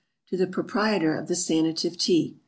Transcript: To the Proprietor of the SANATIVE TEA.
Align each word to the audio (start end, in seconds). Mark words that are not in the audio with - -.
To 0.29 0.35
the 0.35 0.47
Proprietor 0.47 1.15
of 1.15 1.27
the 1.27 1.35
SANATIVE 1.35 1.95
TEA. 1.95 2.35